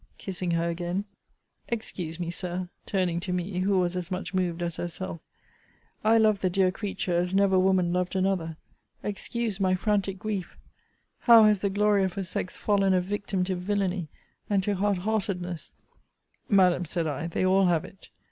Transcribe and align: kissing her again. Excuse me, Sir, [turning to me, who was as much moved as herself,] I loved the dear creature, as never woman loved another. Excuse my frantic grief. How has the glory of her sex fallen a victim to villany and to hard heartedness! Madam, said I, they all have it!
kissing 0.17 0.49
her 0.49 0.67
again. 0.67 1.05
Excuse 1.67 2.19
me, 2.19 2.31
Sir, 2.31 2.69
[turning 2.87 3.19
to 3.19 3.31
me, 3.31 3.59
who 3.59 3.77
was 3.77 3.95
as 3.95 4.09
much 4.09 4.33
moved 4.33 4.63
as 4.63 4.77
herself,] 4.77 5.19
I 6.03 6.17
loved 6.17 6.41
the 6.41 6.49
dear 6.49 6.71
creature, 6.71 7.13
as 7.13 7.35
never 7.35 7.59
woman 7.59 7.93
loved 7.93 8.15
another. 8.15 8.57
Excuse 9.03 9.59
my 9.59 9.75
frantic 9.75 10.17
grief. 10.17 10.57
How 11.19 11.43
has 11.43 11.59
the 11.59 11.69
glory 11.69 12.03
of 12.03 12.13
her 12.13 12.23
sex 12.23 12.57
fallen 12.57 12.95
a 12.95 12.99
victim 13.01 13.43
to 13.43 13.55
villany 13.55 14.09
and 14.49 14.63
to 14.63 14.73
hard 14.73 14.97
heartedness! 14.97 15.71
Madam, 16.49 16.83
said 16.83 17.05
I, 17.05 17.27
they 17.27 17.45
all 17.45 17.67
have 17.67 17.85
it! 17.85 18.09